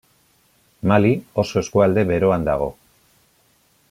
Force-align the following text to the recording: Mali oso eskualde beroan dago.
Mali 0.91 1.11
oso 1.43 1.61
eskualde 1.63 2.05
beroan 2.13 2.47
dago. 2.51 2.71